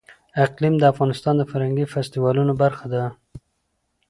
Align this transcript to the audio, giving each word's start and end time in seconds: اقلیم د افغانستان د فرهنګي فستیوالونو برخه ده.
اقلیم 0.45 0.75
د 0.79 0.83
افغانستان 0.93 1.33
د 1.37 1.43
فرهنګي 1.51 1.85
فستیوالونو 1.93 2.53
برخه 2.61 2.85
ده. 2.93 3.03